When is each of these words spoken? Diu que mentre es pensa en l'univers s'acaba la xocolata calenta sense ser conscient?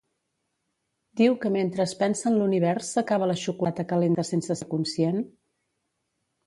Diu 1.21 1.35
que 1.43 1.51
mentre 1.57 1.85
es 1.85 1.93
pensa 2.01 2.25
en 2.31 2.39
l'univers 2.39 2.91
s'acaba 2.97 3.31
la 3.33 3.39
xocolata 3.45 3.87
calenta 3.95 4.27
sense 4.35 4.61
ser 4.63 4.71
conscient? 4.77 5.27